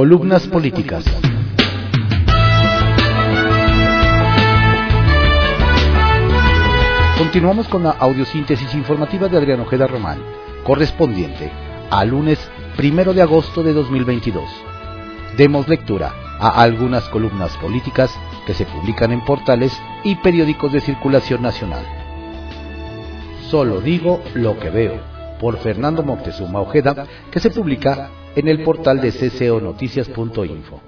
[0.00, 1.04] Columnas políticas.
[7.18, 10.18] Continuamos con la audiosíntesis informativa de Adrián Ojeda Román,
[10.64, 11.52] correspondiente
[11.90, 12.38] al lunes
[12.78, 14.42] primero de agosto de 2022.
[15.36, 18.10] Demos lectura a algunas columnas políticas
[18.46, 21.84] que se publican en portales y periódicos de circulación nacional.
[23.50, 24.98] Solo digo lo que veo,
[25.38, 30.80] por Fernando Moctezuma Ojeda, que se publica en el portal de cconoticias.info.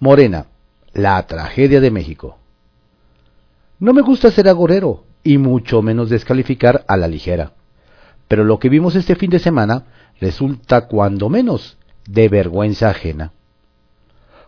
[0.00, 0.46] Morena,
[0.92, 2.38] la tragedia de México.
[3.78, 7.52] No me gusta ser agorero y mucho menos descalificar a la ligera,
[8.28, 9.84] pero lo que vimos este fin de semana
[10.20, 11.76] resulta cuando menos
[12.08, 13.32] de vergüenza ajena.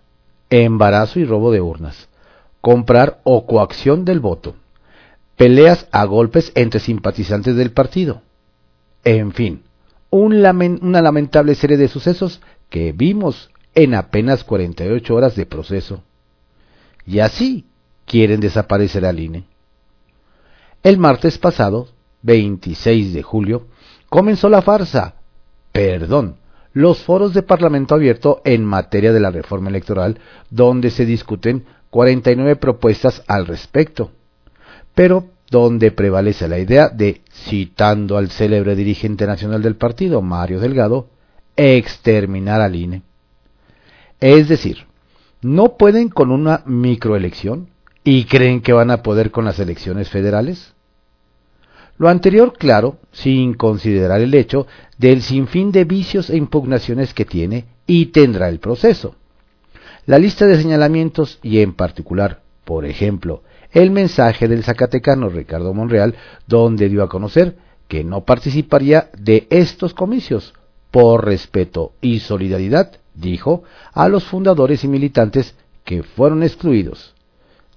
[0.50, 2.08] Embarazo y robo de urnas.
[2.62, 4.56] Comprar o coacción del voto.
[5.36, 8.22] Peleas a golpes entre simpatizantes del partido.
[9.04, 9.62] En fin,
[10.10, 16.02] una lamentable serie de sucesos que vimos en apenas 48 horas de proceso.
[17.08, 17.66] Y así
[18.06, 19.46] quieren desaparecer al INE.
[20.84, 21.88] El martes pasado,
[22.22, 23.68] 26 de julio,
[24.10, 25.16] comenzó la farsa,
[25.72, 26.36] perdón,
[26.74, 30.20] los foros de Parlamento abierto en materia de la reforma electoral,
[30.50, 34.12] donde se discuten 49 propuestas al respecto.
[34.94, 41.08] Pero donde prevalece la idea de, citando al célebre dirigente nacional del partido, Mario Delgado,
[41.56, 43.02] exterminar al INE.
[44.20, 44.87] Es decir,
[45.42, 47.70] no pueden con una microelección
[48.04, 50.74] y creen que van a poder con las elecciones federales.
[51.98, 57.66] Lo anterior, claro, sin considerar el hecho del sinfín de vicios e impugnaciones que tiene
[57.88, 59.16] y tendrá el proceso.
[60.06, 66.16] La lista de señalamientos y en particular, por ejemplo, el mensaje del zacatecano Ricardo Monreal,
[66.48, 70.54] donde dio a conocer que no participaría de estos comicios
[70.92, 73.64] por respeto y solidaridad, dijo,
[73.94, 77.14] a los fundadores y militantes que fueron excluidos.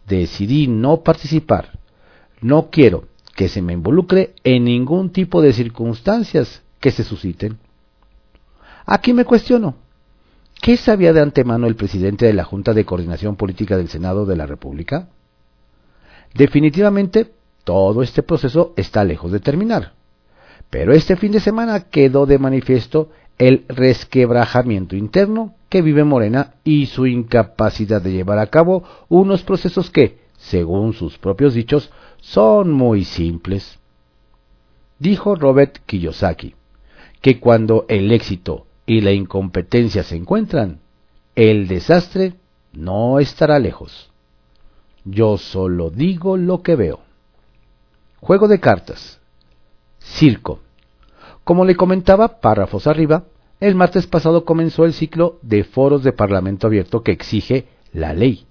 [0.06, 1.78] Decidí no participar.
[2.40, 7.58] No quiero que se me involucre en ningún tipo de circunstancias que se susciten.
[8.86, 9.76] Aquí me cuestiono,
[10.60, 14.36] ¿qué sabía de antemano el presidente de la Junta de Coordinación Política del Senado de
[14.36, 15.08] la República?
[16.34, 17.32] Definitivamente,
[17.64, 19.92] todo este proceso está lejos de terminar.
[20.70, 26.86] Pero este fin de semana quedó de manifiesto el resquebrajamiento interno que vive Morena y
[26.86, 31.90] su incapacidad de llevar a cabo unos procesos que, según sus propios dichos,
[32.20, 33.78] son muy simples.
[34.98, 36.54] Dijo Robert Kiyosaki
[37.22, 40.80] que cuando el éxito y la incompetencia se encuentran,
[41.34, 42.34] el desastre
[42.74, 44.10] no estará lejos.
[45.06, 47.00] Yo solo digo lo que veo.
[48.20, 49.18] Juego de cartas.
[49.98, 50.60] Circo.
[51.44, 53.24] Como le comentaba, párrafos arriba,
[53.60, 58.46] el martes pasado comenzó el ciclo de foros de Parlamento abierto que exige la ley,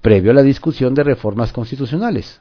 [0.00, 2.40] previo a la discusión de reformas constitucionales.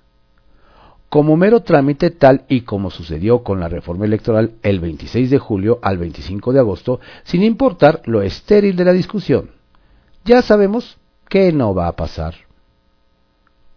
[1.09, 5.79] Como mero trámite tal y como sucedió con la reforma electoral el 26 de julio
[5.81, 9.51] al 25 de agosto, sin importar lo estéril de la discusión.
[10.25, 10.97] Ya sabemos
[11.29, 12.35] que no va a pasar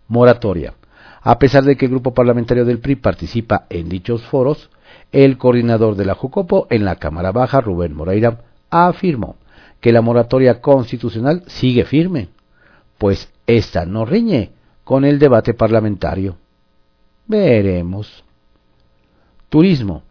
[0.09, 0.75] moratoria.
[1.23, 4.71] A pesar de que el grupo parlamentario del PRI participa en dichos foros,
[5.13, 8.41] el coordinador de la Jucopo en la Cámara Baja, Rubén Moreira,
[8.71, 9.37] afirmó
[9.81, 12.29] que la moratoria constitucional sigue firme,
[12.99, 14.53] pues esta no riñe
[14.85, 16.37] con el debate parlamentario.
[17.27, 18.25] Veremos.
[19.49, 20.03] Turismo.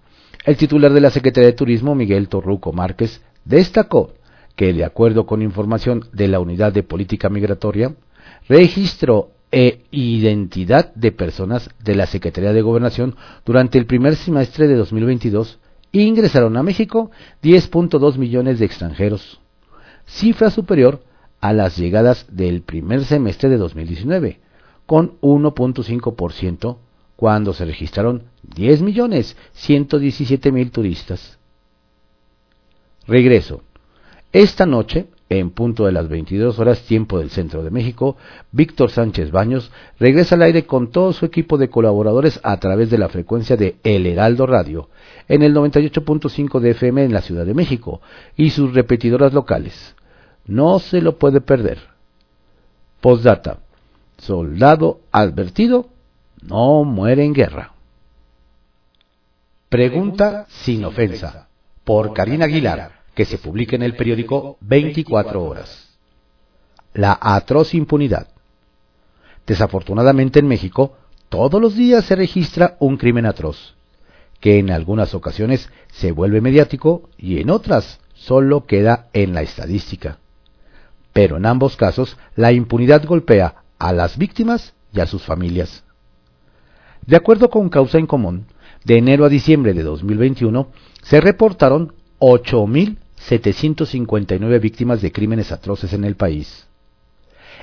[0.46, 4.14] El titular de la Secretaría de Turismo, Miguel Torruco Márquez, destacó
[4.56, 7.94] que, de acuerdo con información de la Unidad de Política Migratoria,
[8.48, 13.16] registró e identidad de personas de la Secretaría de Gobernación
[13.46, 15.60] durante el primer semestre de 2022
[15.92, 17.10] ingresaron a México
[17.42, 19.40] 10.2 millones de extranjeros,
[20.06, 21.04] cifra superior
[21.42, 24.40] a las llegadas del primer semestre de 2019,
[24.86, 26.78] con 1.5%
[27.16, 31.40] cuando se registraron 10.117.000 turistas.
[33.08, 33.64] Regreso.
[34.32, 38.18] Esta noche, en punto de las 22 horas tiempo del centro de México,
[38.52, 42.98] Víctor Sánchez Baños regresa al aire con todo su equipo de colaboradores a través de
[42.98, 44.90] la frecuencia de El Heraldo Radio,
[45.28, 48.02] en el 98.5 de FM en la Ciudad de México,
[48.36, 49.96] y sus repetidoras locales.
[50.46, 51.78] No se lo puede perder.
[53.02, 53.60] Postdata.
[54.18, 55.88] Soldado advertido
[56.42, 57.74] no muere en guerra.
[59.70, 61.48] Pregunta sin ofensa,
[61.84, 65.90] por Karina Aguilar, que se publica en el periódico 24 horas.
[66.94, 68.30] La atroz impunidad.
[69.46, 70.96] Desafortunadamente en México,
[71.28, 73.76] todos los días se registra un crimen atroz,
[74.40, 80.20] que en algunas ocasiones se vuelve mediático y en otras solo queda en la estadística.
[81.12, 85.84] Pero en ambos casos, la impunidad golpea a las víctimas y a sus familias.
[87.06, 88.46] De acuerdo con Causa en Común,
[88.86, 90.70] de enero a diciembre de 2021
[91.02, 91.92] se reportaron
[93.28, 96.66] 8.759 víctimas de crímenes atroces en el país.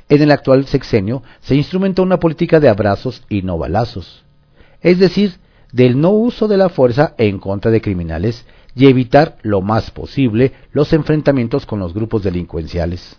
[0.09, 4.25] En el actual sexenio se instrumentó una política de abrazos y no balazos,
[4.81, 5.35] es decir,
[5.73, 10.53] del no uso de la fuerza en contra de criminales y evitar lo más posible
[10.73, 13.17] los enfrentamientos con los grupos delincuenciales.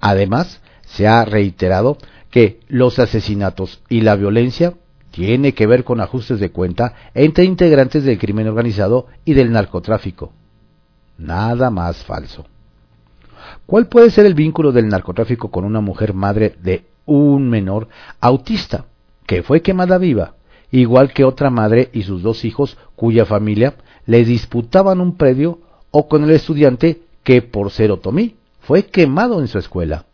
[0.00, 1.98] Además, se ha reiterado
[2.30, 4.74] que los asesinatos y la violencia
[5.10, 10.32] tiene que ver con ajustes de cuenta entre integrantes del crimen organizado y del narcotráfico.
[11.18, 12.46] Nada más falso.
[13.66, 17.88] ¿Cuál puede ser el vínculo del narcotráfico con una mujer madre de un menor
[18.20, 18.86] autista
[19.26, 20.34] que fue quemada viva,
[20.70, 23.74] igual que otra madre y sus dos hijos cuya familia
[24.06, 25.58] le disputaban un predio
[25.90, 30.06] o con el estudiante que por ser otomí fue quemado en su escuela?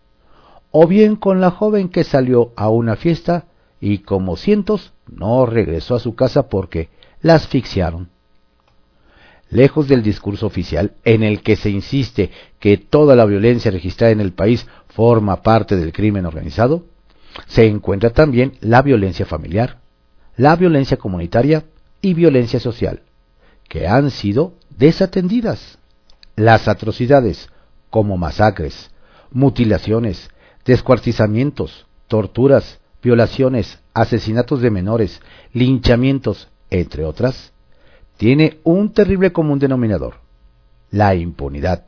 [0.71, 3.45] O bien con la joven que salió a una fiesta
[3.81, 6.89] y como cientos no regresó a su casa porque
[7.21, 8.14] la asfixiaron.
[9.51, 14.21] Lejos del discurso oficial en el que se insiste que toda la violencia registrada en
[14.21, 16.85] el país forma parte del crimen organizado,
[17.47, 19.79] se encuentra también la violencia familiar,
[20.37, 21.65] la violencia comunitaria
[22.01, 23.03] y violencia social,
[23.69, 25.79] que han sido desatendidas.
[26.37, 27.49] Las atrocidades,
[27.91, 28.91] como masacres,
[29.31, 30.31] mutilaciones,
[30.65, 35.21] descuartizamientos, torturas, violaciones, asesinatos de menores,
[35.53, 37.53] linchamientos, entre otras,
[38.17, 40.15] tiene un terrible común denominador,
[40.91, 41.85] la impunidad.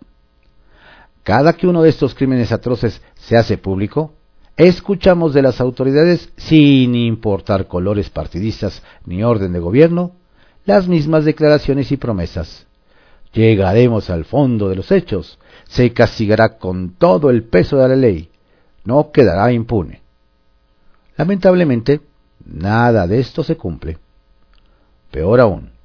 [1.23, 4.12] Cada que uno de estos crímenes atroces se hace público,
[4.56, 10.12] escuchamos de las autoridades, sin importar colores partidistas ni orden de gobierno,
[10.64, 12.67] las mismas declaraciones y promesas.
[13.32, 15.38] Llegaremos al fondo de los hechos,
[15.69, 18.31] se castigará con todo el peso de la ley,
[18.84, 20.02] no quedará impune.
[21.17, 22.00] Lamentablemente,
[22.44, 23.99] nada de esto se cumple.
[25.11, 25.75] Peor aún,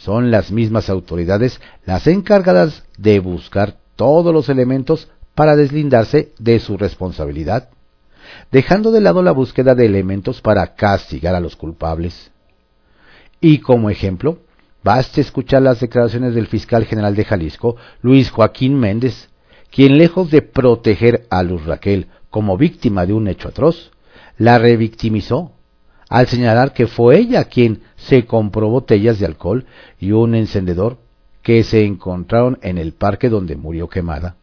[0.00, 6.78] son las mismas autoridades las encargadas de buscar todos los elementos para deslindarse de su
[6.78, 7.68] responsabilidad,
[8.50, 12.30] dejando de lado la búsqueda de elementos para castigar a los culpables.
[13.42, 14.38] Y como ejemplo,
[14.82, 19.28] baste escuchar las declaraciones del fiscal general de Jalisco, Luis Joaquín Méndez,
[19.70, 23.90] quien lejos de proteger a Luz Raquel como víctima de un hecho atroz,
[24.38, 25.52] la revictimizó
[26.10, 29.64] al señalar que fue ella quien se compró botellas de alcohol
[29.98, 30.98] y un encendedor
[31.42, 34.36] que se encontraron en el parque donde murió quemada.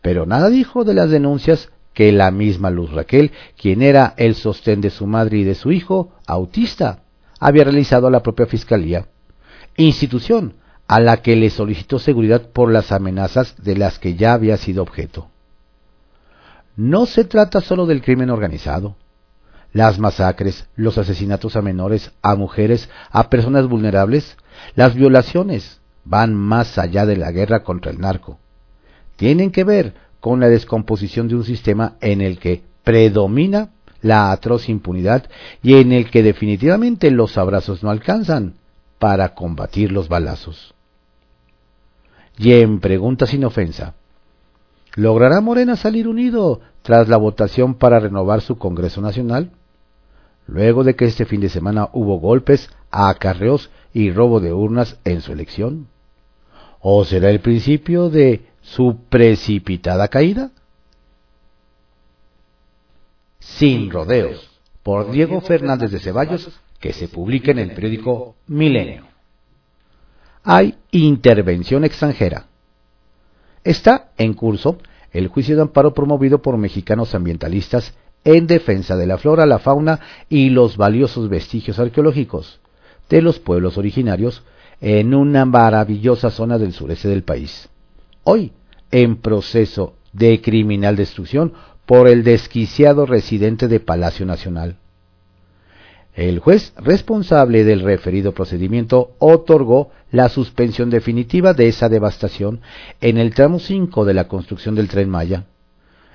[0.00, 4.80] Pero nada dijo de las denuncias que la misma Luz Raquel, quien era el sostén
[4.80, 7.02] de su madre y de su hijo, autista,
[7.38, 9.06] había realizado a la propia Fiscalía,
[9.76, 10.54] institución
[10.88, 14.82] a la que le solicitó seguridad por las amenazas de las que ya había sido
[14.82, 15.28] objeto.
[16.76, 18.96] No se trata solo del crimen organizado.
[19.72, 24.36] Las masacres, los asesinatos a menores, a mujeres, a personas vulnerables,
[24.74, 28.38] las violaciones van más allá de la guerra contra el narco.
[29.16, 33.70] Tienen que ver con la descomposición de un sistema en el que predomina
[34.02, 35.28] la atroz impunidad
[35.62, 38.54] y en el que definitivamente los abrazos no alcanzan
[38.98, 40.74] para combatir los balazos.
[42.38, 43.94] Y en pregunta sin ofensa,
[44.94, 49.52] ¿logrará Morena salir unido tras la votación para renovar su Congreso Nacional,
[50.50, 55.20] luego de que este fin de semana hubo golpes acarreos y robo de urnas en
[55.20, 55.86] su elección?
[56.80, 60.50] ¿O será el principio de su precipitada caída?
[63.38, 64.50] Sin rodeos,
[64.82, 69.04] por Diego Fernández de Ceballos, que se publica en el periódico Milenio.
[70.42, 72.46] Hay intervención extranjera.
[73.62, 74.78] Está en curso
[75.12, 80.00] el juicio de amparo promovido por mexicanos ambientalistas en defensa de la flora, la fauna
[80.28, 82.60] y los valiosos vestigios arqueológicos
[83.08, 84.42] de los pueblos originarios
[84.80, 87.68] en una maravillosa zona del sureste del país.
[88.24, 88.52] Hoy,
[88.90, 91.52] en proceso de criminal destrucción
[91.86, 94.76] por el desquiciado residente de Palacio Nacional.
[96.14, 102.60] El juez responsable del referido procedimiento otorgó la suspensión definitiva de esa devastación
[103.00, 105.44] en el tramo 5 de la construcción del tren Maya,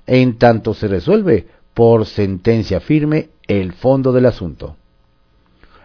[0.06, 4.78] en tanto se resuelve por sentencia firme el fondo del asunto.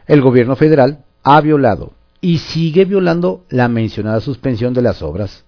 [0.07, 1.93] El gobierno federal ha violado
[2.23, 5.45] y sigue violando la mencionada suspensión de las obras,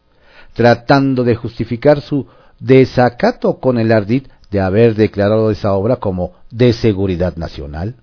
[0.52, 2.26] tratando de justificar su
[2.58, 7.96] desacato con el ardid de haber declarado esa obra como de seguridad nacional.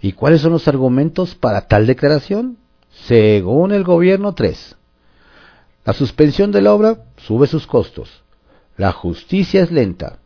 [0.00, 2.56] ¿Y cuáles son los argumentos para tal declaración?
[3.06, 4.76] Según el gobierno 3.
[5.84, 8.22] La suspensión de la obra sube sus costos.
[8.76, 10.18] La justicia es lenta.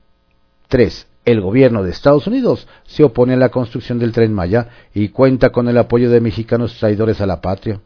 [0.71, 1.07] 3.
[1.27, 5.51] El gobierno de Estados Unidos se opone a la construcción del tren Maya y cuenta
[5.51, 7.81] con el apoyo de mexicanos traidores a la patria.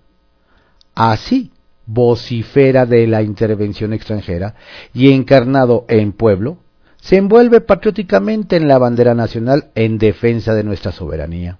[0.94, 1.50] Así
[1.86, 4.54] vocifera de la intervención extranjera
[4.92, 6.58] y encarnado en pueblo,
[7.00, 11.58] se envuelve patrióticamente en la bandera nacional en defensa de nuestra soberanía.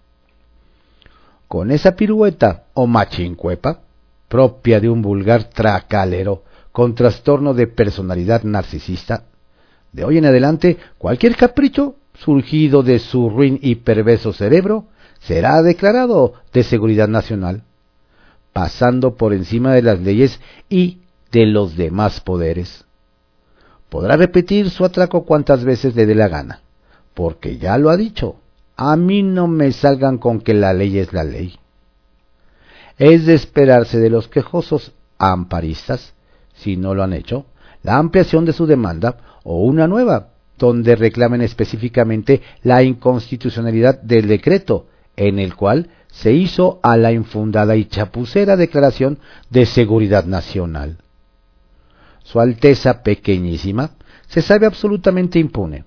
[1.48, 3.80] Con esa pirueta o machincuepa,
[4.28, 9.24] propia de un vulgar tracalero con trastorno de personalidad narcisista,
[9.94, 14.86] de hoy en adelante cualquier capricho surgido de su ruin y perverso cerebro
[15.20, 17.62] será declarado de seguridad nacional,
[18.52, 20.98] pasando por encima de las leyes y
[21.30, 22.84] de los demás poderes.
[23.88, 26.60] Podrá repetir su atraco cuantas veces le dé la gana,
[27.14, 28.36] porque ya lo ha dicho,
[28.76, 31.58] a mí no me salgan con que la ley es la ley.
[32.98, 36.14] Es de esperarse de los quejosos amparistas,
[36.56, 37.46] si no lo han hecho,
[37.84, 44.86] la ampliación de su demanda o una nueva, donde reclamen específicamente la inconstitucionalidad del decreto
[45.16, 49.18] en el cual se hizo a la infundada y chapucera declaración
[49.50, 50.98] de seguridad nacional.
[52.22, 53.90] Su Alteza pequeñísima
[54.28, 55.84] se sabe absolutamente impune.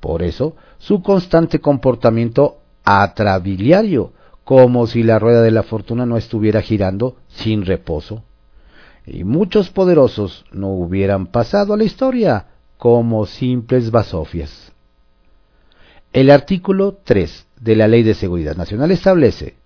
[0.00, 4.12] Por eso, su constante comportamiento atrabiliario,
[4.44, 8.22] como si la rueda de la fortuna no estuviera girando sin reposo.
[9.06, 12.46] Y muchos poderosos no hubieran pasado a la historia
[12.78, 14.72] como simples basofias.
[16.12, 19.56] El artículo 3 de la Ley de Seguridad Nacional establece,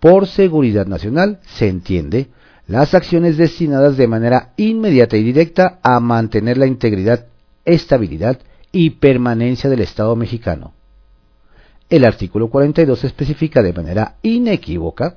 [0.00, 2.28] por seguridad nacional se entiende
[2.66, 7.26] las acciones destinadas de manera inmediata y directa a mantener la integridad,
[7.64, 8.38] estabilidad
[8.70, 10.74] y permanencia del Estado mexicano.
[11.88, 15.16] El artículo 42 especifica de manera inequívoca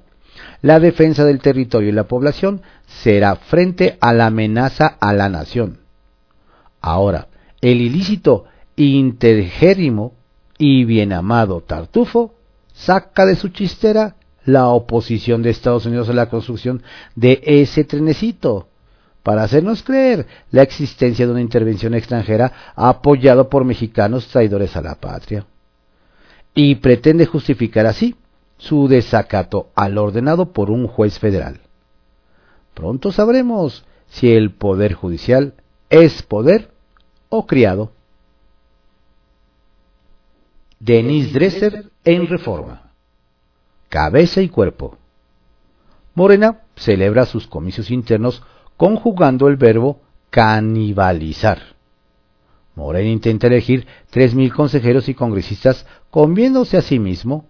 [0.61, 5.79] la defensa del territorio y la población será frente a la amenaza a la nación.
[6.81, 7.27] Ahora,
[7.61, 8.45] el ilícito
[8.75, 10.13] intergérrimo
[10.57, 12.35] y bien amado Tartufo
[12.73, 16.81] saca de su chistera la oposición de Estados Unidos a la construcción
[17.15, 18.67] de ese trenecito
[19.23, 24.95] para hacernos creer la existencia de una intervención extranjera apoyado por mexicanos traidores a la
[24.95, 25.45] patria.
[26.55, 28.15] Y pretende justificar así
[28.61, 31.61] su desacato al ordenado por un juez federal.
[32.75, 35.55] Pronto sabremos si el poder judicial
[35.89, 36.69] es poder
[37.29, 37.91] o criado.
[40.79, 42.91] Denis Dresser en Reforma.
[43.89, 44.95] Cabeza y cuerpo.
[46.13, 48.43] Morena celebra sus comicios internos
[48.77, 51.59] conjugando el verbo canibalizar.
[52.75, 57.45] Morena intenta elegir tres mil consejeros y congresistas conviéndose a sí mismo,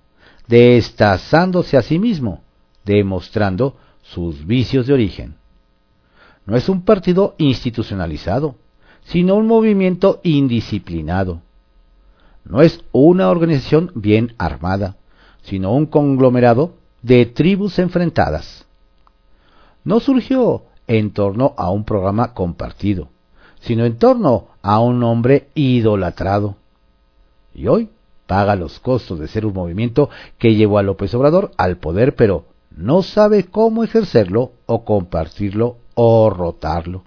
[0.52, 2.42] destazándose a sí mismo,
[2.84, 5.36] demostrando sus vicios de origen.
[6.46, 8.56] No es un partido institucionalizado,
[9.06, 11.42] sino un movimiento indisciplinado.
[12.44, 14.98] No es una organización bien armada,
[15.44, 18.66] sino un conglomerado de tribus enfrentadas.
[19.86, 23.08] No surgió en torno a un programa compartido,
[23.62, 26.58] sino en torno a un hombre idolatrado.
[27.54, 27.90] Y hoy
[28.32, 32.46] paga los costos de ser un movimiento que llevó a López Obrador al poder, pero
[32.70, 37.04] no sabe cómo ejercerlo o compartirlo o rotarlo.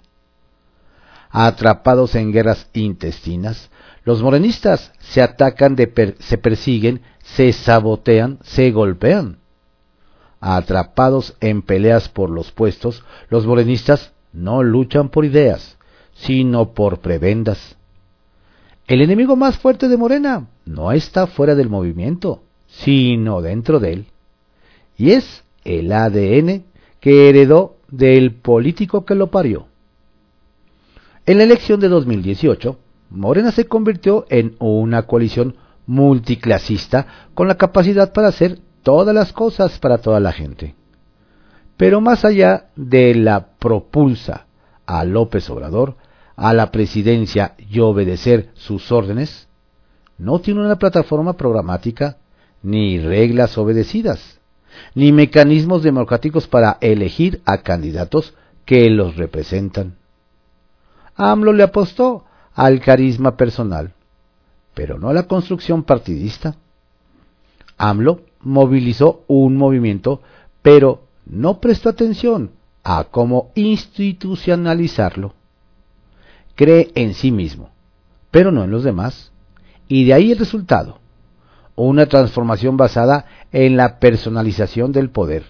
[1.31, 3.71] Atrapados en guerras intestinas,
[4.03, 5.75] los morenistas se atacan,
[6.19, 9.39] se persiguen, se sabotean, se golpean
[10.39, 15.79] atrapados en peleas por los puestos, los morenistas no luchan por ideas,
[16.13, 17.77] sino por prebendas.
[18.87, 24.05] El enemigo más fuerte de Morena no está fuera del movimiento, sino dentro de él.
[24.95, 26.65] Y es el ADN
[26.99, 29.67] que heredó del político que lo parió.
[31.25, 32.77] En la elección de 2018,
[33.09, 35.55] Morena se convirtió en una coalición
[35.87, 40.75] multiclasista con la capacidad para hacer todas las cosas para toda la gente.
[41.77, 44.45] Pero más allá de la propulsa
[44.85, 45.95] a López Obrador,
[46.35, 49.47] a la presidencia y obedecer sus órdenes,
[50.17, 52.17] no tiene una plataforma programática
[52.61, 54.39] ni reglas obedecidas,
[54.93, 58.33] ni mecanismos democráticos para elegir a candidatos
[58.65, 59.95] que los representan.
[61.15, 63.93] AMLO le apostó al carisma personal,
[64.73, 66.55] pero no a la construcción partidista.
[67.77, 70.21] AMLO movilizó un movimiento,
[70.61, 72.51] pero no prestó atención
[72.83, 75.33] a cómo institucionalizarlo.
[76.55, 77.69] Cree en sí mismo,
[78.31, 79.31] pero no en los demás,
[79.87, 80.99] y de ahí el resultado,
[81.75, 85.45] una transformación basada en la personalización del poder,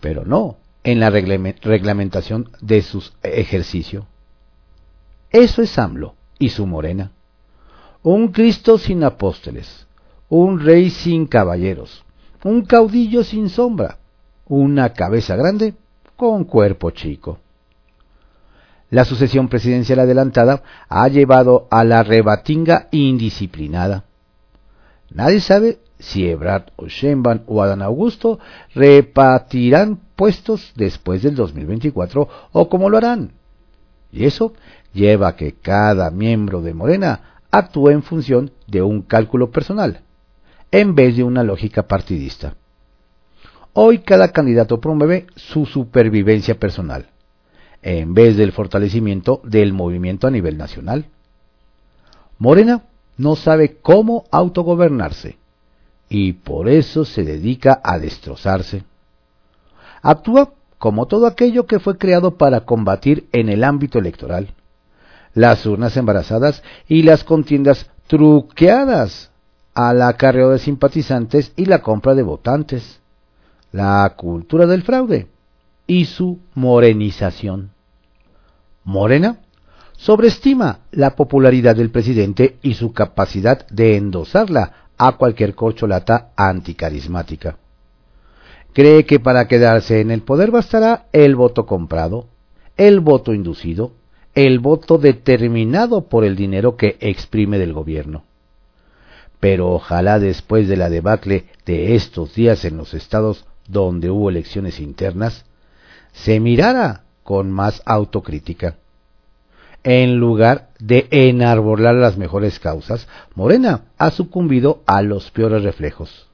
[0.00, 4.06] pero no en la reglamentación de su ejercicio.
[5.30, 7.12] Eso es AMLO y su morena.
[8.02, 9.86] Un Cristo sin apóstoles,
[10.28, 12.04] un rey sin caballeros,
[12.44, 13.98] un caudillo sin sombra,
[14.46, 15.74] una cabeza grande
[16.16, 17.38] con cuerpo chico.
[18.90, 24.04] La sucesión presidencial adelantada ha llevado a la rebatinga indisciplinada.
[25.10, 28.40] Nadie sabe si Ebrard o Sheinbaum o Adán Augusto
[28.74, 33.32] repartirán puestos después del 2024 o cómo lo harán.
[34.12, 34.54] Y eso
[34.92, 40.02] lleva a que cada miembro de Morena actúe en función de un cálculo personal,
[40.70, 42.54] en vez de una lógica partidista.
[43.72, 47.06] Hoy cada candidato promueve su supervivencia personal,
[47.82, 51.06] en vez del fortalecimiento del movimiento a nivel nacional.
[52.38, 52.82] Morena
[53.16, 55.38] no sabe cómo autogobernarse
[56.08, 58.84] y por eso se dedica a destrozarse.
[60.02, 64.54] Actúa como todo aquello que fue creado para combatir en el ámbito electoral.
[65.34, 69.30] Las urnas embarazadas y las contiendas truqueadas
[69.74, 73.00] al acarreo de simpatizantes y la compra de votantes.
[73.72, 75.28] La cultura del fraude
[75.90, 77.70] y su morenización.
[78.84, 79.40] Morena
[79.96, 87.56] sobreestima la popularidad del presidente y su capacidad de endosarla a cualquier corcholata anticarismática
[88.72, 92.26] cree que para quedarse en el poder bastará el voto comprado,
[92.76, 93.92] el voto inducido,
[94.34, 98.24] el voto determinado por el dinero que exprime del gobierno.
[99.40, 104.78] Pero ojalá después de la debacle de estos días en los estados donde hubo elecciones
[104.80, 105.44] internas,
[106.12, 108.76] se mirara con más autocrítica.
[109.82, 116.28] En lugar de enarbolar las mejores causas, Morena ha sucumbido a los peores reflejos.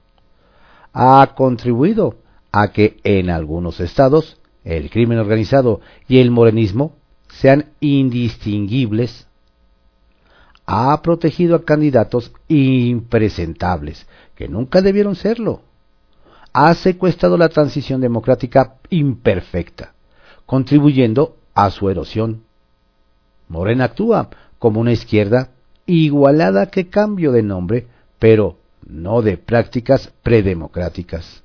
[0.92, 2.16] Ha contribuido
[2.50, 6.96] a que en algunos estados el crimen organizado y el morenismo
[7.28, 9.26] sean indistinguibles,
[10.66, 15.62] ha protegido a candidatos impresentables que nunca debieron serlo,
[16.58, 19.92] ha secuestrado la transición democrática imperfecta,
[20.46, 22.44] contribuyendo a su erosión.
[23.46, 25.50] Morena actúa como una izquierda
[25.84, 27.88] igualada que cambio de nombre,
[28.18, 31.42] pero no de prácticas predemocráticas.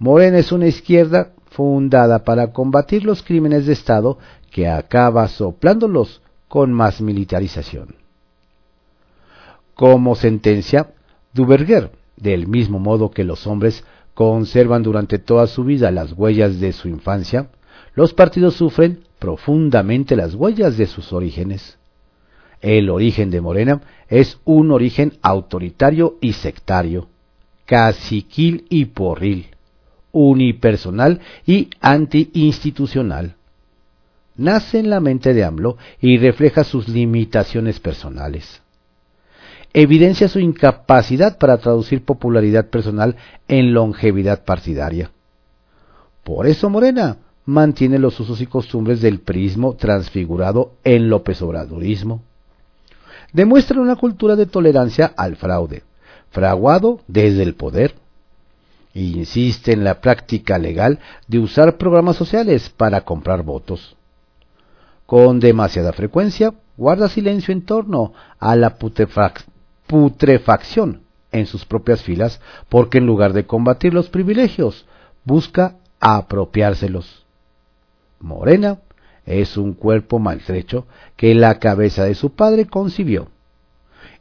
[0.00, 4.18] Morena es una izquierda fundada para combatir los crímenes de Estado
[4.50, 7.94] que acaba soplándolos con más militarización.
[9.76, 10.88] Como sentencia,
[11.32, 16.72] Duverger, del mismo modo que los hombres conservan durante toda su vida las huellas de
[16.72, 17.50] su infancia,
[17.94, 21.78] los partidos sufren profundamente las huellas de sus orígenes.
[22.60, 27.08] El origen de Morena es un origen autoritario y sectario,
[27.66, 29.48] caciquil y porril,
[30.12, 33.34] unipersonal y antiinstitucional.
[34.36, 38.61] Nace en la mente de AMLO y refleja sus limitaciones personales.
[39.74, 43.16] Evidencia su incapacidad para traducir popularidad personal
[43.48, 45.10] en longevidad partidaria.
[46.24, 52.22] Por eso Morena mantiene los usos y costumbres del prismo transfigurado en López Obradorismo.
[53.32, 55.82] Demuestra una cultura de tolerancia al fraude,
[56.30, 57.94] fraguado desde el poder,
[58.92, 63.96] insiste en la práctica legal de usar programas sociales para comprar votos.
[65.06, 68.76] Con demasiada frecuencia, guarda silencio en torno a la
[69.92, 71.02] putrefacción
[71.32, 74.86] en sus propias filas porque en lugar de combatir los privilegios,
[75.22, 77.26] busca apropiárselos.
[78.18, 78.78] Morena
[79.26, 83.28] es un cuerpo maltrecho que la cabeza de su padre concibió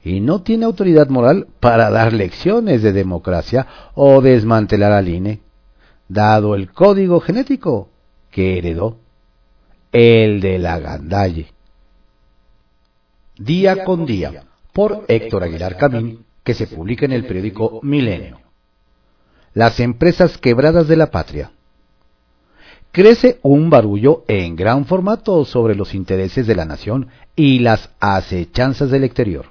[0.03, 5.39] y no tiene autoridad moral para dar lecciones de democracia o desmantelar al INE,
[6.09, 7.87] dado el código genético
[8.29, 8.97] que heredó,
[9.93, 11.53] el de la gandalle.
[13.37, 18.39] Día con Día, por Héctor Aguilar Camín, que se publica en el periódico Milenio.
[19.53, 21.51] Las empresas quebradas de la patria.
[22.91, 28.91] Crece un barullo en gran formato sobre los intereses de la nación y las acechanzas
[28.91, 29.45] del exterior.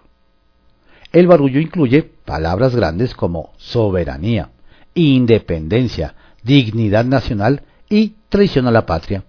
[1.13, 4.51] El barullo incluye palabras grandes como soberanía,
[4.95, 9.25] independencia, dignidad nacional y traición a la patria.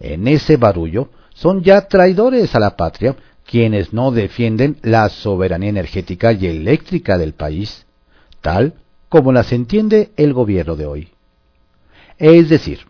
[0.00, 6.32] En ese barullo son ya traidores a la patria quienes no defienden la soberanía energética
[6.32, 7.86] y eléctrica del país,
[8.40, 8.74] tal
[9.08, 11.08] como las entiende el gobierno de hoy.
[12.18, 12.80] Es decir,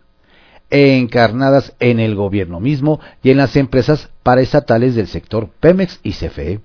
[0.70, 6.60] encarnadas en el gobierno mismo y en las empresas paraestatales del sector Pemex y CFE.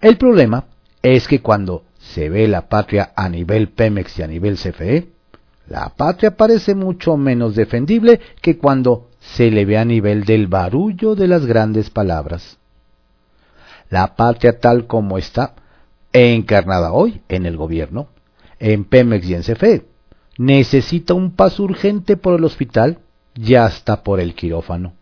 [0.00, 0.66] El problema
[1.02, 5.08] es que cuando se ve la patria a nivel Pemex y a nivel CFE,
[5.68, 11.16] la patria parece mucho menos defendible que cuando se le ve a nivel del barullo
[11.16, 12.58] de las grandes palabras.
[13.90, 15.54] La patria tal como está,
[16.12, 18.08] encarnada hoy en el gobierno,
[18.58, 19.86] en Pemex y en CFE,
[20.38, 22.98] necesita un paso urgente por el hospital
[23.34, 24.94] y hasta por el quirófano.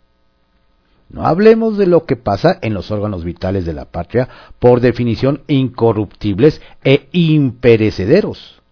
[1.09, 5.43] No hablemos de lo que pasa en los órganos vitales de la patria, por definición
[5.47, 8.63] incorruptibles e imperecederos.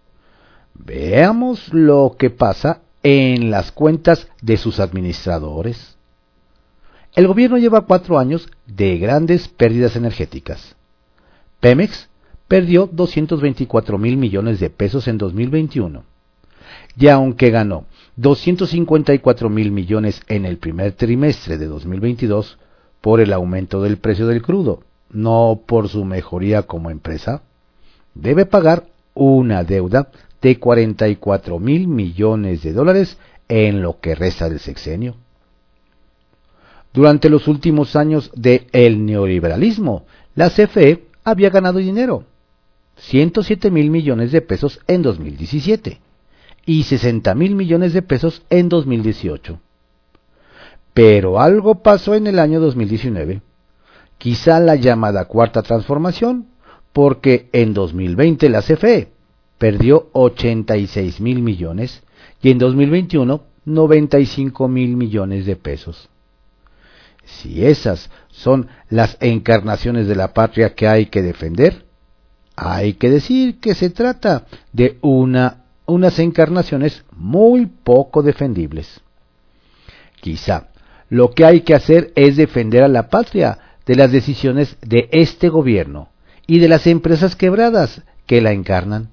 [0.73, 5.97] Veamos lo que pasa en las cuentas de sus administradores.
[7.15, 10.75] El gobierno lleva cuatro años de grandes pérdidas energéticas.
[11.59, 12.09] Pemex
[12.47, 16.03] perdió 224 mil millones de pesos en 2021.
[16.97, 22.57] Y aunque ganó 254 mil millones en el primer trimestre de 2022
[22.99, 27.43] por el aumento del precio del crudo, no por su mejoría como empresa,
[28.15, 30.09] debe pagar una deuda
[30.41, 35.15] de 44 mil millones de dólares en lo que resta del sexenio.
[36.93, 42.25] Durante los últimos años del el neoliberalismo, la CFE había ganado dinero,
[42.97, 45.99] 107 mil millones de pesos en 2017
[46.65, 49.59] y 60 mil millones de pesos en 2018.
[50.93, 53.41] Pero algo pasó en el año 2019,
[54.19, 56.45] quizá la llamada cuarta transformación,
[56.93, 59.09] porque en 2020 la CFE
[59.57, 62.03] perdió 86 mil millones
[62.41, 66.09] y en 2021 95 mil millones de pesos.
[67.25, 71.85] Si esas son las encarnaciones de la patria que hay que defender,
[72.55, 79.01] hay que decir que se trata de una unas encarnaciones muy poco defendibles.
[80.21, 80.69] Quizá
[81.09, 85.49] lo que hay que hacer es defender a la patria de las decisiones de este
[85.49, 86.09] gobierno
[86.47, 89.09] y de las empresas quebradas que la encarnan.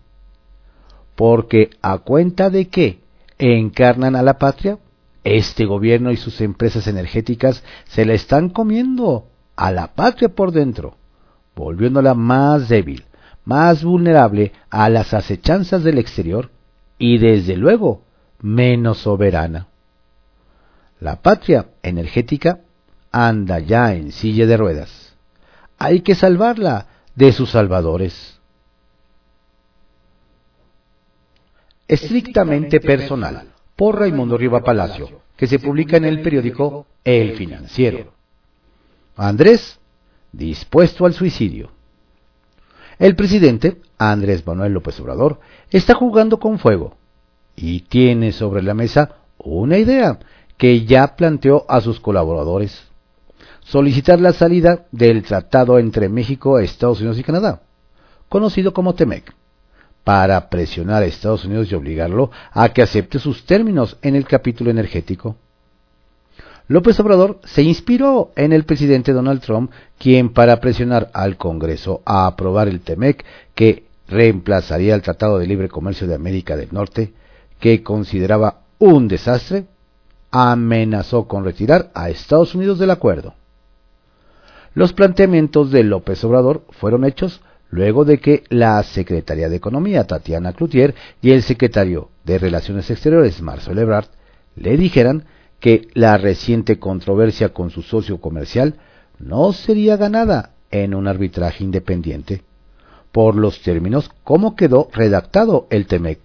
[1.16, 3.00] Porque a cuenta de que
[3.38, 4.78] encarnan a la patria,
[5.24, 10.96] este gobierno y sus empresas energéticas se la están comiendo a la patria por dentro,
[11.54, 13.04] volviéndola más débil,
[13.44, 16.50] más vulnerable a las acechanzas del exterior
[16.98, 18.02] y desde luego
[18.40, 19.68] menos soberana.
[21.00, 22.60] La patria energética
[23.10, 25.14] anda ya en silla de ruedas.
[25.78, 28.38] Hay que salvarla de sus salvadores.
[31.88, 33.48] Estrictamente personal,
[33.80, 38.12] por Raimundo Riva Palacio, que se publica en el periódico El Financiero.
[39.16, 39.80] Andrés,
[40.32, 41.70] dispuesto al suicidio.
[42.98, 45.40] El presidente, Andrés Manuel López Obrador,
[45.70, 46.98] está jugando con fuego
[47.56, 50.18] y tiene sobre la mesa una idea
[50.58, 52.82] que ya planteó a sus colaboradores.
[53.60, 57.62] Solicitar la salida del tratado entre México, Estados Unidos y Canadá,
[58.28, 59.34] conocido como TEMEC,
[60.04, 64.70] para presionar a Estados Unidos y obligarlo a que acepte sus términos en el capítulo
[64.70, 65.36] energético.
[66.68, 72.26] López Obrador se inspiró en el presidente Donald Trump, quien para presionar al Congreso a
[72.26, 73.24] aprobar el TEMEC,
[73.56, 77.12] que reemplazaría el Tratado de Libre Comercio de América del Norte,
[77.58, 79.66] que consideraba un desastre,
[80.30, 83.34] amenazó con retirar a Estados Unidos del acuerdo.
[84.74, 90.52] Los planteamientos de López Obrador fueron hechos luego de que la Secretaría de Economía, Tatiana
[90.52, 94.08] Cloutier, y el secretario de Relaciones Exteriores, Marcelo Ebrard,
[94.56, 95.24] le dijeran
[95.60, 98.74] que la reciente controversia con su socio comercial
[99.18, 102.42] no sería ganada en un arbitraje independiente,
[103.12, 106.20] por los términos como quedó redactado el TEMEC.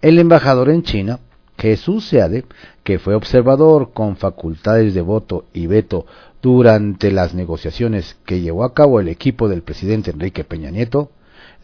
[0.00, 1.20] El embajador en China,
[1.66, 2.44] Jesús Seade,
[2.84, 6.06] que fue observador con facultades de voto y veto
[6.40, 11.10] durante las negociaciones que llevó a cabo el equipo del presidente Enrique Peña Nieto,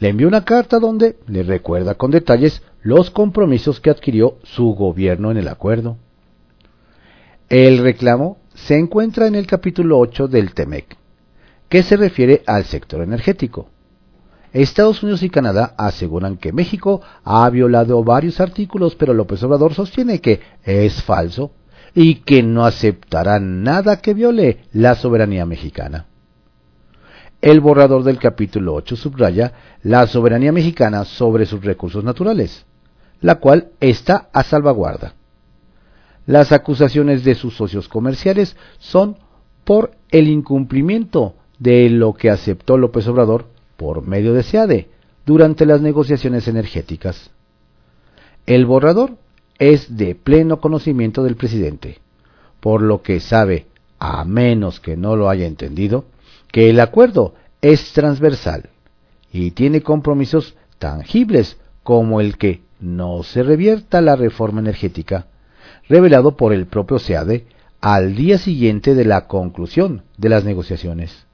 [0.01, 5.31] le envió una carta donde le recuerda con detalles los compromisos que adquirió su gobierno
[5.31, 5.99] en el acuerdo.
[7.49, 10.97] El reclamo se encuentra en el capítulo 8 del TEMEC,
[11.69, 13.69] que se refiere al sector energético.
[14.53, 20.21] Estados Unidos y Canadá aseguran que México ha violado varios artículos, pero López Obrador sostiene
[20.21, 21.53] que es falso
[21.95, 26.07] y que no aceptará nada que viole la soberanía mexicana.
[27.41, 32.67] El borrador del capítulo 8 subraya la soberanía mexicana sobre sus recursos naturales,
[33.21, 35.15] la cual está a salvaguarda.
[36.27, 39.17] Las acusaciones de sus socios comerciales son
[39.65, 44.89] por el incumplimiento de lo que aceptó López Obrador por medio de SEADE
[45.25, 47.31] durante las negociaciones energéticas.
[48.47, 49.17] El borrador
[49.59, 51.99] es de pleno conocimiento del presidente,
[52.61, 53.67] por lo que sabe,
[53.99, 56.05] a menos que no lo haya entendido,
[56.51, 58.71] que el acuerdo es transversal
[59.33, 65.27] y tiene compromisos tangibles como el que no se revierta la reforma energética,
[65.89, 67.47] revelado por el propio SEADE
[67.81, 71.27] al día siguiente de la conclusión de las negociaciones.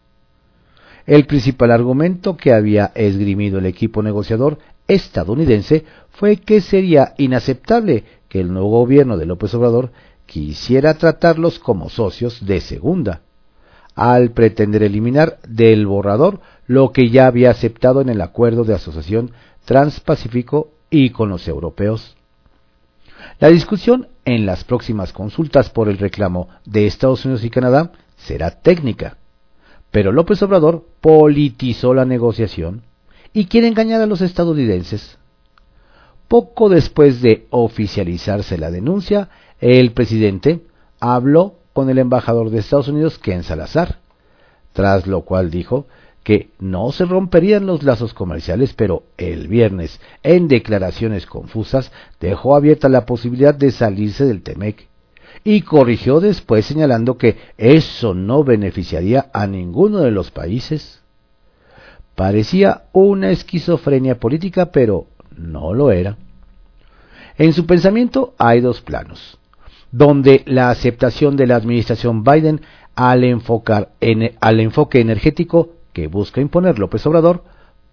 [1.09, 8.41] El principal argumento que había esgrimido el equipo negociador estadounidense fue que sería inaceptable que
[8.41, 9.91] el nuevo gobierno de López Obrador
[10.27, 13.23] quisiera tratarlos como socios de segunda,
[13.95, 19.31] al pretender eliminar del borrador lo que ya había aceptado en el acuerdo de asociación
[19.65, 22.17] transpacífico y con los europeos.
[23.41, 28.51] La discusión en las próximas consultas por el reclamo de Estados Unidos y Canadá será
[28.51, 29.17] técnica,
[29.91, 32.83] pero López Obrador politizó la negociación
[33.33, 35.19] y quiere engañar a los estadounidenses.
[36.29, 40.61] Poco después de oficializarse la denuncia, el presidente
[41.01, 44.01] habló con el embajador de Estados Unidos, Ken Salazar,
[44.73, 45.87] tras lo cual dijo
[46.23, 52.91] que no se romperían los lazos comerciales, pero el viernes, en declaraciones confusas, dejó abierta
[52.91, 54.88] la posibilidad de salirse del TEMEC
[55.51, 61.01] y corrigió después señalando que eso no beneficiaría a ninguno de los países.
[62.15, 66.19] Parecía una esquizofrenia política, pero no lo era.
[67.39, 69.39] En su pensamiento hay dos planos,
[69.91, 72.61] donde la aceptación de la administración Biden
[72.95, 77.43] al, enfocar en, al enfoque energético que busca imponer López Obrador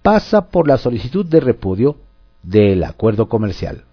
[0.01, 1.95] pasa por la solicitud de repudio
[2.43, 3.85] del acuerdo comercial.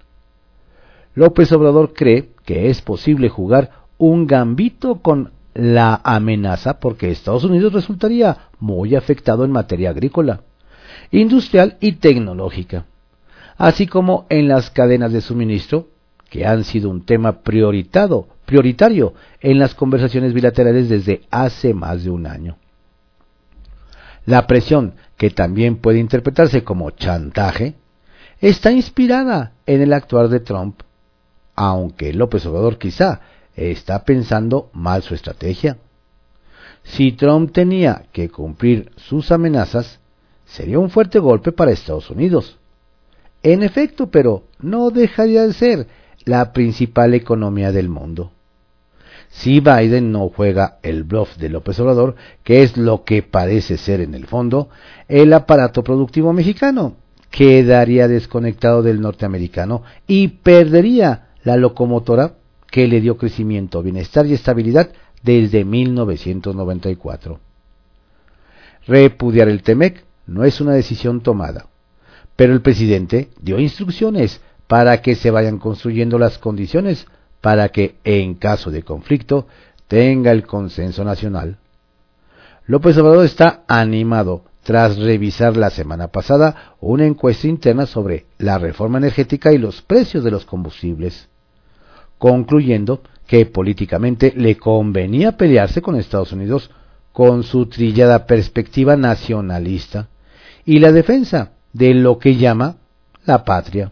[1.14, 7.72] López Obrador cree que es posible jugar un gambito con la amenaza porque Estados Unidos
[7.72, 10.40] resultaría muy afectado en materia agrícola,
[11.10, 12.86] industrial y tecnológica,
[13.58, 15.88] así como en las cadenas de suministro,
[16.30, 22.26] que han sido un tema prioritario en las conversaciones bilaterales desde hace más de un
[22.26, 22.56] año.
[24.24, 27.74] La presión, que también puede interpretarse como chantaje,
[28.40, 30.80] está inspirada en el actuar de Trump
[31.54, 33.20] aunque López Obrador quizá
[33.54, 35.78] está pensando mal su estrategia.
[36.82, 40.00] Si Trump tenía que cumplir sus amenazas,
[40.46, 42.58] sería un fuerte golpe para Estados Unidos.
[43.42, 45.86] En efecto, pero no dejaría de ser
[46.24, 48.32] la principal economía del mundo.
[49.30, 54.00] Si Biden no juega el bluff de López Obrador, que es lo que parece ser
[54.00, 54.68] en el fondo,
[55.08, 56.96] el aparato productivo mexicano
[57.30, 62.34] quedaría desconectado del norteamericano y perdería la locomotora
[62.70, 64.90] que le dio crecimiento, bienestar y estabilidad
[65.22, 67.38] desde 1994.
[68.86, 71.66] Repudiar el TEMEC no es una decisión tomada,
[72.36, 77.06] pero el presidente dio instrucciones para que se vayan construyendo las condiciones
[77.40, 79.46] para que, en caso de conflicto,
[79.86, 81.58] tenga el consenso nacional.
[82.66, 88.98] López Obrador está animado tras revisar la semana pasada una encuesta interna sobre la reforma
[88.98, 91.28] energética y los precios de los combustibles
[92.22, 96.70] concluyendo que políticamente le convenía pelearse con Estados Unidos
[97.10, 100.06] con su trillada perspectiva nacionalista
[100.64, 102.76] y la defensa de lo que llama
[103.26, 103.90] la patria.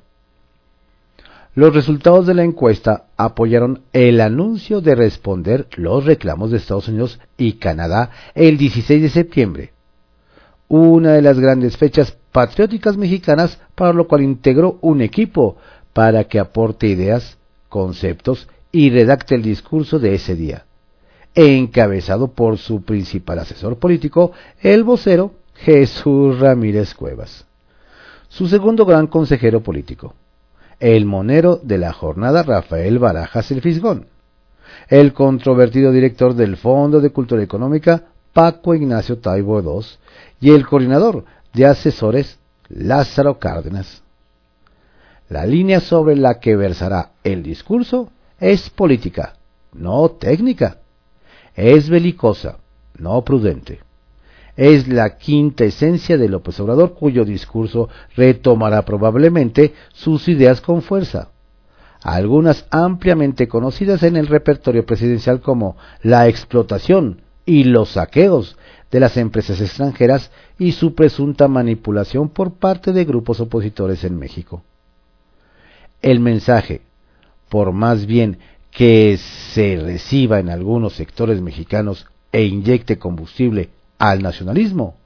[1.56, 7.18] Los resultados de la encuesta apoyaron el anuncio de responder los reclamos de Estados Unidos
[7.36, 9.72] y Canadá el 16 de septiembre,
[10.68, 15.56] una de las grandes fechas patrióticas mexicanas para lo cual integró un equipo
[15.92, 17.39] para que aporte ideas
[17.70, 20.66] conceptos y redacte el discurso de ese día,
[21.34, 27.46] encabezado por su principal asesor político, el vocero Jesús Ramírez Cuevas.
[28.28, 30.14] Su segundo gran consejero político,
[30.78, 34.06] el monero de la jornada Rafael Barajas el Fisgón,
[34.88, 39.86] el controvertido director del Fondo de Cultura Económica Paco Ignacio Taibo II
[40.40, 44.02] y el coordinador de asesores Lázaro Cárdenas.
[45.30, 49.34] La línea sobre la que versará el discurso es política,
[49.72, 50.78] no técnica.
[51.54, 52.58] es belicosa,
[52.98, 53.78] no prudente.
[54.56, 61.28] Es la quinta esencia de López Obrador, cuyo discurso retomará probablemente sus ideas con fuerza.
[62.02, 68.56] Algunas ampliamente conocidas en el repertorio presidencial como la explotación y los saqueos
[68.90, 74.64] de las empresas extranjeras y su presunta manipulación por parte de grupos opositores en México.
[76.02, 76.82] El mensaje,
[77.48, 78.38] por más bien
[78.70, 84.96] que se reciba en algunos sectores mexicanos e inyecte combustible al nacionalismo,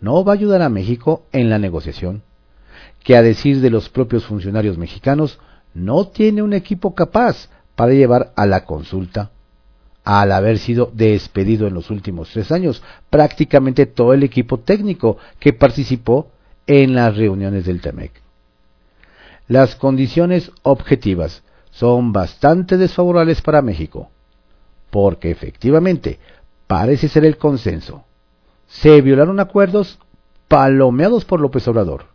[0.00, 2.22] no va a ayudar a México en la negociación,
[3.04, 5.38] que a decir de los propios funcionarios mexicanos,
[5.72, 9.30] no tiene un equipo capaz para llevar a la consulta.
[10.04, 15.52] Al haber sido despedido en los últimos tres años prácticamente todo el equipo técnico que
[15.52, 16.28] participó
[16.66, 18.23] en las reuniones del TEMEC.
[19.46, 24.10] Las condiciones objetivas son bastante desfavorables para México,
[24.90, 26.18] porque efectivamente
[26.66, 28.04] parece ser el consenso.
[28.66, 29.98] Se violaron acuerdos
[30.48, 32.06] palomeados por López Obrador.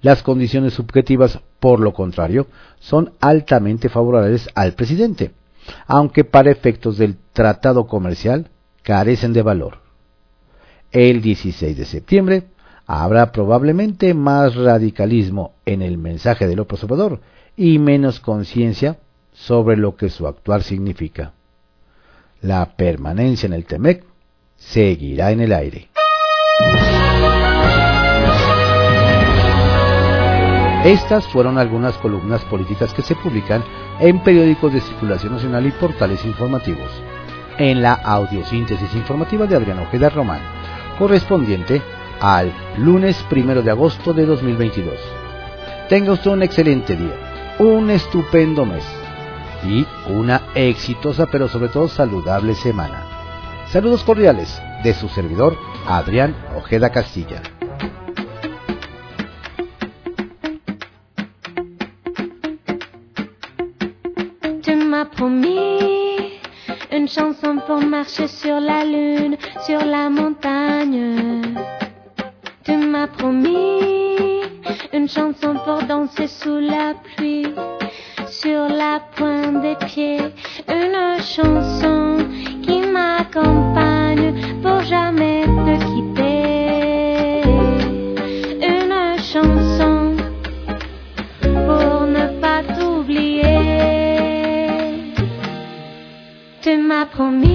[0.00, 2.46] Las condiciones subjetivas, por lo contrario,
[2.80, 5.32] son altamente favorables al presidente,
[5.86, 8.50] aunque para efectos del tratado comercial
[8.82, 9.78] carecen de valor.
[10.90, 12.44] El 16 de septiembre
[12.86, 16.80] habrá probablemente más radicalismo en el mensaje de López
[17.56, 18.98] y menos conciencia
[19.32, 21.32] sobre lo que su actuar significa.
[22.40, 24.04] La permanencia en el TEMEC
[24.56, 25.88] seguirá en el aire.
[30.84, 33.62] Estas fueron algunas columnas políticas que se publican
[34.00, 36.90] en periódicos de circulación nacional y portales informativos.
[37.56, 40.40] En la audiosíntesis informativa de Adrián Ojeda Román,
[40.98, 41.80] correspondiente
[42.22, 44.94] al lunes primero de agosto de 2022.
[45.88, 48.84] Tenga usted un excelente día un estupendo mes
[49.64, 53.66] y una exitosa pero sobre todo saludable semana.
[53.68, 57.42] Saludos cordiales de su servidor Adrián Ojeda Castilla.
[68.26, 68.84] Sur la
[69.66, 71.31] sur la.
[73.08, 74.42] Promis.
[74.92, 77.52] Une chanson pour danser sous la pluie,
[78.28, 80.20] sur la pointe des pieds,
[80.68, 82.18] une chanson
[82.62, 87.42] qui m'accompagne pour jamais te quitter,
[88.62, 90.14] une chanson
[91.42, 93.42] pour ne pas t'oublier.
[96.62, 97.51] Tu m'as promis